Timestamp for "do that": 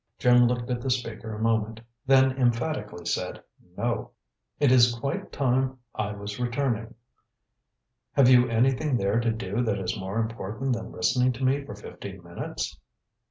9.31-9.77